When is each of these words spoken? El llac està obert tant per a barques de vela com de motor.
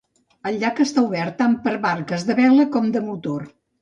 El 0.51 0.55
llac 0.61 0.79
està 0.85 1.03
obert 1.09 1.37
tant 1.41 1.53
per 1.67 1.73
a 1.75 1.81
barques 1.85 2.25
de 2.31 2.39
vela 2.43 2.67
com 2.77 2.89
de 2.97 3.05
motor. 3.11 3.45